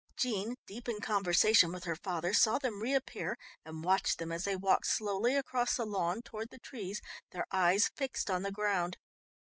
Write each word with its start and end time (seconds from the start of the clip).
Jean, 0.17 0.55
deep 0.65 0.89
in 0.89 0.99
conversation 0.99 1.71
with 1.71 1.83
her 1.83 1.95
father, 1.95 2.33
saw 2.33 2.57
them 2.57 2.81
reappear, 2.81 3.37
and 3.63 3.83
watched 3.83 4.17
them 4.17 4.31
as 4.31 4.45
they 4.45 4.55
walked 4.55 4.87
slowly 4.87 5.35
across 5.35 5.75
the 5.75 5.85
lawn 5.85 6.23
toward 6.23 6.49
the 6.49 6.57
trees, 6.57 7.03
their 7.29 7.45
eyes 7.51 7.91
fixed 7.95 8.27
on 8.27 8.41
the 8.41 8.51
ground. 8.51 8.97